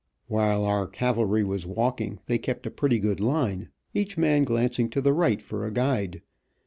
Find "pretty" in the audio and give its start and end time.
2.71-2.97